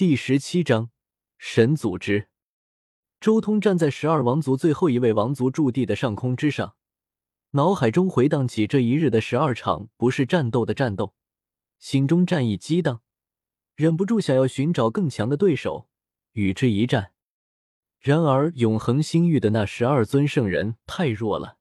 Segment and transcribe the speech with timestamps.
[0.00, 0.88] 第十七章
[1.36, 2.28] 神组织。
[3.20, 6.74] 周通站在十二王族最后一位王族驻地的上空之上，
[7.50, 11.14] 脑海中回荡起这一日的十二场不是战斗的战斗，
[11.78, 13.02] 心中战意激荡，
[13.74, 15.86] 忍不住想要寻找更强的对手
[16.32, 17.12] 与之一战。
[17.98, 21.58] 然而，永恒星域的那十二尊圣人太弱了，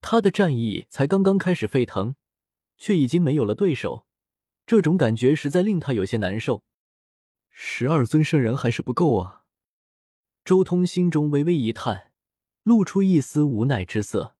[0.00, 2.16] 他的战意才刚刚开始沸腾，
[2.78, 4.06] 却已经没有了对手。
[4.64, 6.64] 这种感觉实在令他有些难受。
[7.54, 9.44] 十二尊圣人还是不够啊！
[10.44, 12.10] 周通心中微微一叹，
[12.62, 14.34] 露出一丝无奈之色。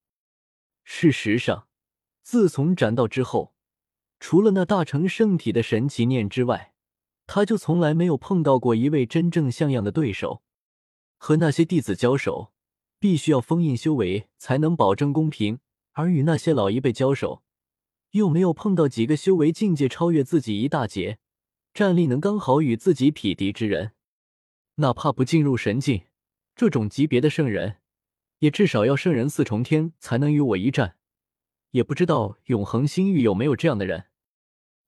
[0.82, 1.68] 事实上，
[2.22, 3.54] 自从斩道之后，
[4.18, 6.74] 除了那大成圣体的神奇念之外，
[7.26, 10.42] 他就从来没有碰到过一位真正像样的对手。
[11.18, 12.52] 和那些弟子交手，
[12.98, 15.58] 必须要封印修为才能保证公平；
[15.92, 17.44] 而与那些老一辈交手，
[18.12, 21.18] 又没有碰到几个修为境界超越自己一大截、
[21.74, 23.92] 战力能刚好与自己匹敌之人。
[24.76, 26.06] 哪怕不进入神境，
[26.54, 27.78] 这种级别的圣人，
[28.38, 30.96] 也至少要圣人四重天才能与我一战。
[31.70, 34.06] 也不知道永恒星域有没有这样的人。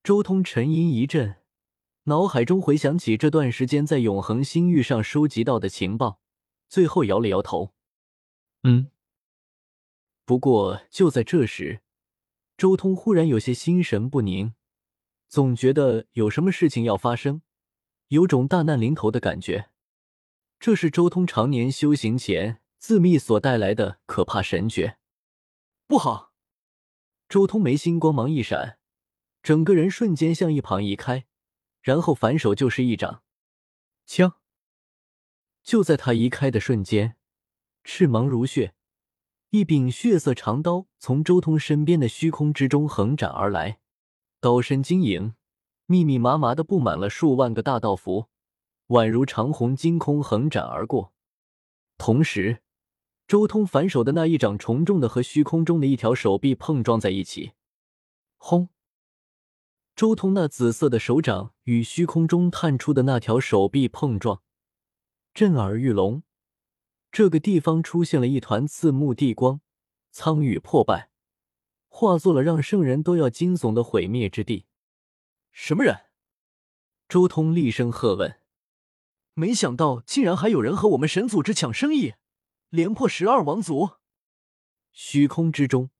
[0.02, 1.36] 周通沉吟一阵，
[2.04, 6.20] 脑海中回想起这段时间在永恒星域上收集到的情报。
[6.68, 7.72] 最后摇了摇头，
[8.64, 8.90] 嗯。
[10.26, 11.82] 不过就在这时，
[12.56, 14.54] 周通忽然有些心神不宁，
[15.34, 17.42] 总觉得有什么事情要发生，
[18.06, 19.68] 有种大难临头的感觉。
[20.60, 24.96] 这是周通常年修行前自秘所带来的可怕神觉。
[25.88, 26.32] 不好！
[27.28, 28.78] 周通眉心光芒一闪，
[29.42, 31.26] 整个人瞬间向一旁移开，
[31.82, 33.24] 然后反手就是一掌，
[34.06, 34.34] 枪。
[35.64, 37.16] 就在他移开的瞬间，
[37.82, 38.76] 赤芒如血，
[39.50, 43.80] 一柄血色长刀从周通身边的虚空之中横斩而来，
[44.44, 45.32] 刀身晶莹，
[45.86, 48.26] 密密麻麻的布满了数万个大道符，
[48.88, 51.14] 宛如长虹惊空横斩而过。
[51.96, 52.60] 同时，
[53.26, 57.52] 周通反手的那一掌重重的和虚空中的一条手臂碰撞在一起，
[58.36, 58.68] 轰！
[59.96, 64.42] 周通那紫色的手掌与虚空中探出的那条手臂碰撞。
[65.32, 66.22] 震耳欲聋，
[67.10, 69.62] 这个地方出现了一团刺目地光，
[70.10, 71.08] 苍宇破败，
[71.96, 74.66] 化作了让圣人都要惊悚的毁灭之地。
[75.52, 76.06] 什么人？
[77.08, 78.40] 周通厉声喝问。
[79.34, 82.14] 没想到竟然还有人和我们神组织抢生意，
[82.68, 83.90] 连破十二王族。
[84.90, 85.90] 虚空之中，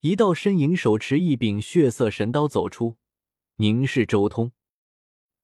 [0.00, 2.96] 一道身影手持一柄血色神刀走出，
[3.58, 4.50] 凝视周通。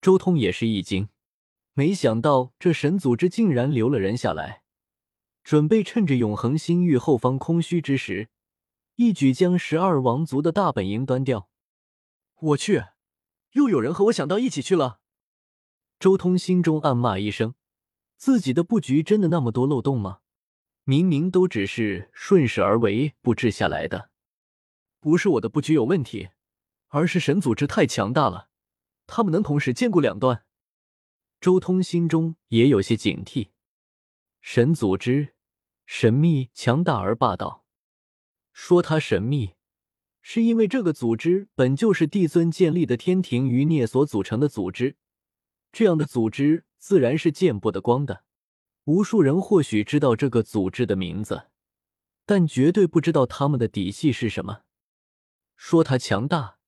[0.00, 1.08] 周通也是一惊。
[1.74, 4.64] 没想到这神组织竟然留了人下来，
[5.44, 8.28] 准备趁着永恒星域后方空虚之时，
[9.00, 11.48] 一举将十二王族的大本营端掉。
[12.40, 12.82] 我去，
[13.52, 14.98] 又有人和我想到一起去了。
[16.00, 17.54] 周通心中暗骂一声：
[18.16, 20.18] 自己的布局真的那么多漏洞吗？
[20.82, 24.10] 明明都只是顺势而为布置下来的，
[24.98, 26.30] 不是我的布局有问题，
[26.88, 28.48] 而是神组织太强大了，
[29.06, 30.44] 他们能同时兼顾两端。
[31.40, 33.50] 周通心中也有些警惕，
[34.40, 35.36] 神组织
[35.86, 37.64] 神秘、强大而霸道。
[38.60, 39.52] 说它神秘，
[40.20, 44.96] 是因为这个组织本就是帝尊建立的天庭余孽所组成的组织，
[45.70, 48.24] 这样的组织自然是见不得光的。
[48.86, 51.46] 无数人或许知道这个组织的名字，
[52.26, 54.62] 但绝对不知道他们的底细是什么。
[55.54, 56.58] 说它强大，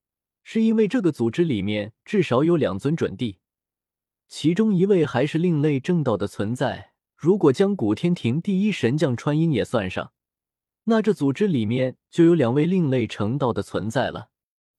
[0.43, 3.39] 是因为这个组织里面至少有两尊准帝。
[4.29, 6.93] 其中一位还是另类正道的存在。
[7.17, 10.13] 如果将古天庭第一神将穿音也算上，
[10.91, 14.29] 那这组织里面就有两位另类成道的存在了。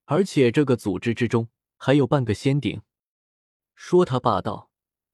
[0.04, 2.82] 而且这个组织之中还有半个仙顶。
[3.74, 4.68] 说他霸道，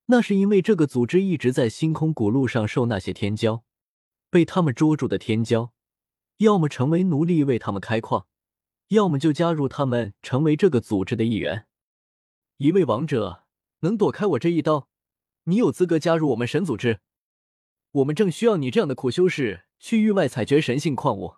[0.07, 3.61] 那是因为这个组织一直在星空古路上受那些天骄，
[4.29, 5.69] 被他们捉住的天骄，
[6.39, 8.27] 要么成为奴隶为他们开矿，
[8.89, 11.65] 要么就加入他们成为这个组织的一员。
[12.57, 13.45] 一位王者。
[13.81, 14.89] 能躲开我这一刀，
[15.45, 16.99] 你有资格加入我们神组织。
[17.91, 21.37] 我们正需要你这样的苦修士去域外采掘神性矿物。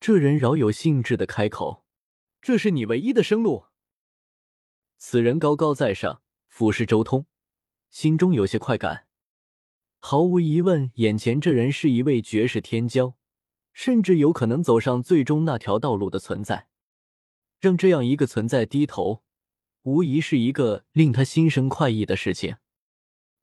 [0.00, 1.84] 这人饶有兴致的开口
[2.42, 3.66] ：“这是你唯一的生路。”
[4.98, 7.26] 此人高高在上，俯视周通，
[7.90, 9.06] 心中有些快感。
[10.00, 13.14] 毫无疑问，眼前这人是一位绝世天骄，
[13.72, 16.68] 甚至有可能走上最终那条道路的存在。
[17.60, 19.22] 让这样一个存在低头。
[19.82, 22.56] 无疑是一个令他心生快意的事情。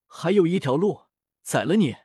[0.08, 1.02] 还有一条路，
[1.42, 1.96] 宰了你！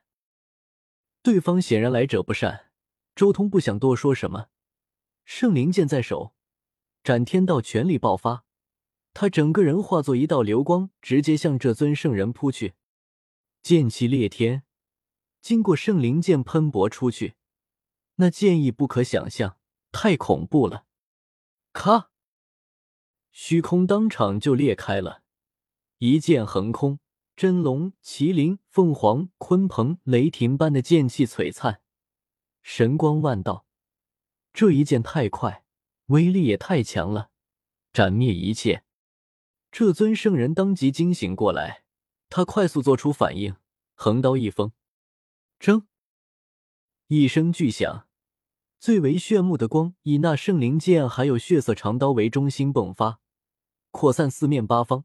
[1.22, 2.70] 对方显然来者不善，
[3.14, 4.48] 周通不想多说什么，
[5.24, 6.34] 圣灵剑在手，
[7.02, 8.44] 斩天道全力爆发，
[9.12, 12.74] 他整个人化作一道流光，直接向这尊圣人扑去，
[13.62, 14.62] 剑气裂天，
[15.40, 17.34] 经过圣灵剑喷薄出去，
[18.16, 19.58] 那剑意不可想象，
[19.92, 20.86] 太恐怖了！
[21.72, 22.10] 咔，
[23.32, 25.22] 虚空当场就裂开了，
[25.98, 27.00] 一剑横空，
[27.36, 31.82] 真龙、麒麟、凤凰、鲲鹏、雷霆般的剑气璀璨，
[32.62, 33.66] 神光万道。
[34.54, 35.62] 这一剑太快，
[36.06, 37.28] 威力也太强了，
[37.92, 38.84] 斩灭一切。
[39.70, 41.84] 这尊圣人当即惊醒过来，
[42.30, 43.56] 他快速做出反应，
[43.92, 44.72] 横刀一锋，
[45.60, 45.84] 铮！
[47.08, 48.08] 一声巨响，
[48.78, 53.20] 最为炫目的光以那圣灵剑还有血色长刀为中心迸发，
[53.90, 55.04] 扩散四面八方，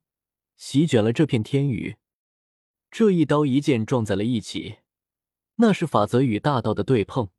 [0.56, 1.98] 席卷了这片天宇。
[2.92, 4.80] 这一刀一剑撞在了一起，
[5.56, 7.30] 那是法则与大道的对碰，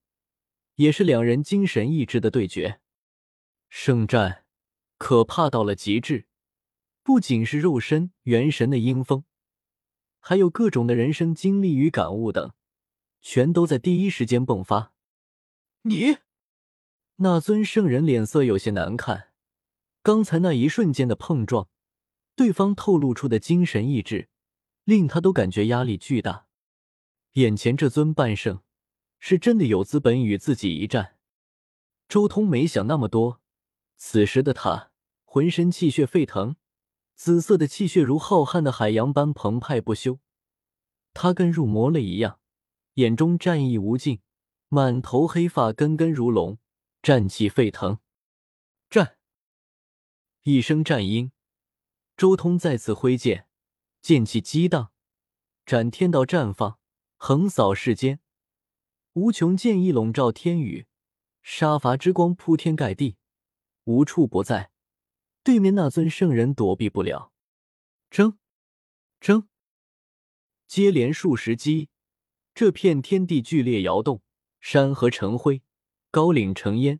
[0.76, 2.80] 也是两人精神意志的对决。
[3.68, 4.46] 圣战
[4.96, 6.26] 可怕到了极致。
[7.04, 9.24] 不仅是肉身、元神的阴风，
[10.20, 12.52] 还有各种的人生经历与感悟等，
[13.20, 14.94] 全都在第一时间迸发。
[15.82, 16.18] 你，
[17.16, 19.32] 那尊圣人脸色有些难看。
[20.02, 21.68] 刚才那一瞬间的碰撞，
[22.36, 24.28] 对方透露出的精神意志，
[24.84, 26.46] 令他都感觉压力巨大。
[27.34, 28.62] 眼前这尊半圣，
[29.18, 31.16] 是真的有资本与自己一战。
[32.08, 33.40] 周通没想那么多，
[33.96, 34.90] 此时的他
[35.24, 36.56] 浑身气血沸腾。
[37.14, 40.18] 紫色的气血如浩瀚的海洋般澎湃不休，
[41.14, 42.40] 他跟入魔了一样，
[42.94, 44.20] 眼中战意无尽，
[44.68, 46.58] 满头黑发根根如龙，
[47.00, 47.98] 战气沸腾。
[48.90, 49.18] 战！
[50.42, 51.30] 一声战音，
[52.16, 53.46] 周通再次挥剑，
[54.02, 54.90] 剑气激荡，
[55.64, 56.80] 斩天道绽放，
[57.18, 58.18] 横扫世间，
[59.12, 60.88] 无穷剑意笼罩天宇，
[61.40, 63.16] 杀伐之光铺天盖地，
[63.84, 64.72] 无处不在。
[65.44, 67.32] 对面那尊圣人躲避不了，
[68.10, 68.38] 争，
[69.20, 69.48] 争，
[70.66, 71.88] 接连数十击，
[72.56, 74.20] 这片天地剧烈摇动，
[74.58, 75.62] 山河成灰，
[76.10, 76.98] 高岭成烟，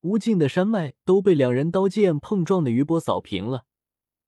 [0.00, 3.66] 无尽的山脉都被两人刀剑碰撞的余波扫平了，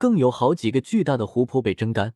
[0.05, 2.13] 更有好几个巨大的湖泊被蒸干。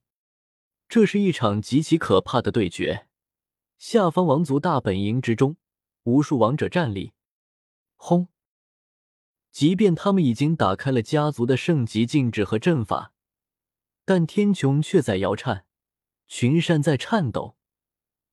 [0.90, 3.06] 这是一场极其可怕的对决。
[3.78, 5.56] 下方王族大本营之中，
[6.02, 7.14] 无数王者站立，
[7.96, 8.28] 轰！
[9.50, 13.14] 即便他们已经打开了家族的圣级禁制和阵法，
[14.04, 15.64] 但天穹却在摇颤，
[16.26, 17.56] 群山在颤抖。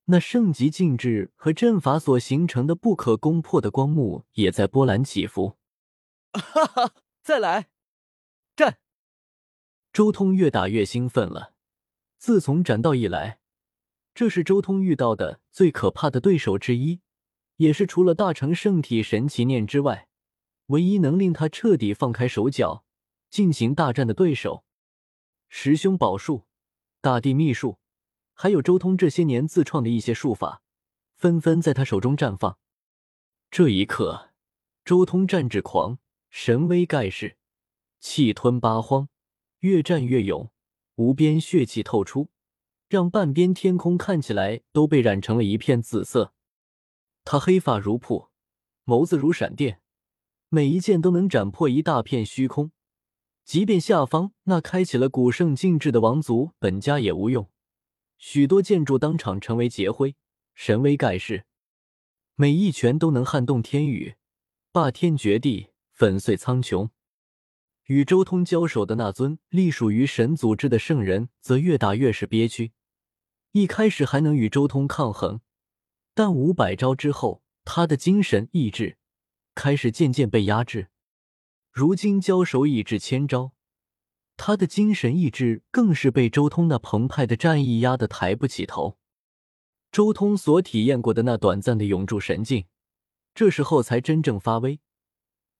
[0.07, 5.55] 那圣级禁制和阵法所形成的不可攻破的光幕也在波澜起伏。
[6.33, 6.91] 哈哈，
[7.23, 7.69] 再来！
[9.95, 11.53] 周通越打越兴奋了。
[12.17, 13.39] 自从斩道以来，
[14.13, 16.99] 这是周通遇到的最可怕的对手之一，
[17.55, 20.09] 也是除了大成圣体神奇念之外。
[20.65, 22.83] 唯一能令他彻底放开手脚
[23.29, 24.65] 进行大战的对手，
[25.47, 26.43] 十凶宝术、
[26.99, 27.79] 大地秘术，
[28.33, 30.61] 还有周通这些年自创的一些术法，
[31.15, 32.57] 纷纷在他手中绽放。
[33.49, 34.31] 这一刻，
[34.83, 35.99] 周通战至狂，
[36.29, 37.37] 神威盖世，
[38.01, 39.07] 气吞八荒，
[39.65, 40.51] 越战越勇，
[40.93, 42.29] 无边血气透出，
[42.87, 46.35] 让半边天空看起来都被染成了一片紫色。
[47.23, 48.29] 他黑发如瀑，
[48.85, 49.81] 眸子如闪电。
[50.49, 52.71] 每一剑都能斩破一大片虚空，
[53.43, 57.49] 即便下方那开启了古圣禁制的王族本家也无用。
[58.19, 60.15] 许多建筑当场成为劫灰，
[60.53, 61.45] 神威盖世。
[62.35, 64.13] 每一拳都能撼动天宇，
[64.71, 66.91] 霸天绝地，粉碎苍穹。
[67.85, 72.71] 与周通交手的那尊隶属于神组织的圣人，则越打越是憋屈。
[73.51, 75.41] 一开始还能与周通抗衡，
[76.13, 78.97] 但五百招之后，他的精神意志。
[79.53, 80.89] 开始渐渐被压制，
[81.71, 83.53] 如今交手已至千招，
[84.35, 88.97] 他的精神意志更是被周通那澎湃的战意压得抬不起头。
[89.93, 92.65] 周通所体验过的那短暂的永驻神境，
[93.33, 94.81] 这时候才真正发威。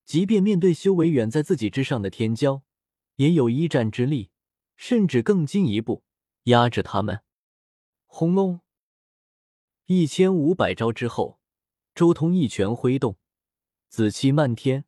[0.06, 2.62] 即便面对修为远在自己之上的天骄，
[3.16, 4.30] 也有一战之力，
[4.76, 6.04] 甚至更进一步
[6.44, 7.22] 压制他们。
[8.06, 8.62] 轰隆！
[9.88, 11.40] 一千五百招之后，
[11.94, 13.18] 周通一拳挥动。
[13.90, 14.86] 紫气漫天，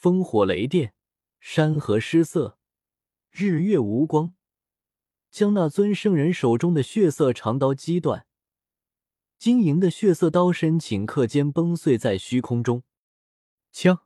[0.00, 0.94] 烽火雷电，
[1.40, 2.58] 山河失色，
[3.30, 4.34] 日月无光，
[5.30, 8.26] 将那尊圣人手中的血色长刀击断。
[9.38, 12.82] 晶莹的血色刀身顷刻间崩碎在虚空中。
[13.72, 14.02] 枪！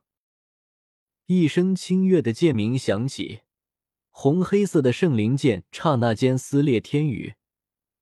[1.27, 3.41] 一声清越的剑鸣响起，
[4.11, 7.33] 红黑色的圣灵剑刹那间撕裂天宇，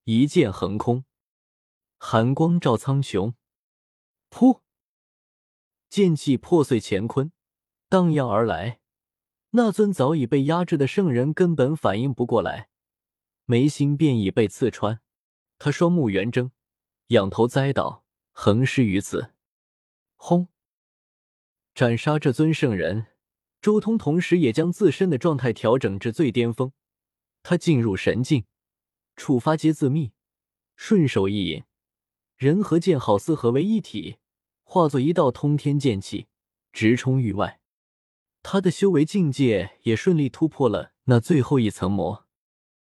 [0.04, 1.06] 一剑横空，
[1.98, 3.34] 寒光照苍穹。
[4.30, 4.60] 噗！
[5.90, 7.32] 剑气破碎乾坤，
[7.88, 8.82] 荡漾而来。
[9.52, 12.68] 那尊早已被压制的圣人根本反应不过来，
[13.46, 15.00] 眉心便已被刺穿。
[15.58, 16.52] 他双目圆睁，
[17.08, 18.04] 仰头栽倒，
[18.34, 19.32] 横尸于此。
[20.18, 20.50] 轰！
[21.74, 23.08] 斩杀这尊圣人，
[23.64, 26.74] 周通同时也将自身的状态调整至最巅峰。
[27.44, 28.44] 他进入神境，
[29.16, 30.12] 触发皆自秘，
[30.76, 31.64] 顺手一引，
[32.36, 34.18] 人和剑好似合为一体，
[34.64, 36.28] 化作一道通天剑气，
[36.74, 37.62] 直冲域外。
[38.42, 42.23] 他的修为境界也顺利突破了那最后一层膜。